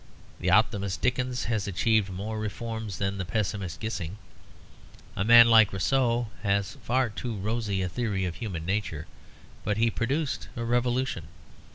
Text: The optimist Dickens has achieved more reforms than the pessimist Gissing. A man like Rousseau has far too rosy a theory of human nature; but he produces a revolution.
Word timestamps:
The 0.39 0.49
optimist 0.49 1.01
Dickens 1.01 1.43
has 1.43 1.67
achieved 1.67 2.09
more 2.09 2.39
reforms 2.39 2.97
than 2.97 3.19
the 3.19 3.23
pessimist 3.23 3.79
Gissing. 3.79 4.17
A 5.15 5.23
man 5.23 5.47
like 5.47 5.71
Rousseau 5.71 6.29
has 6.41 6.75
far 6.81 7.11
too 7.11 7.35
rosy 7.35 7.83
a 7.83 7.87
theory 7.87 8.25
of 8.25 8.37
human 8.37 8.65
nature; 8.65 9.05
but 9.63 9.77
he 9.77 9.91
produces 9.91 10.47
a 10.55 10.63
revolution. 10.63 11.27